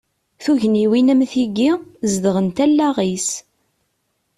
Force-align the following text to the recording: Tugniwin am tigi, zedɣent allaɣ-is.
Tugniwin 0.43 1.11
am 1.13 1.21
tigi, 1.31 1.71
zedɣent 2.11 2.57
allaɣ-is. 2.65 3.29